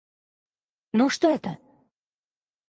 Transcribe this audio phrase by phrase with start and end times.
[0.93, 1.59] Ну, что это?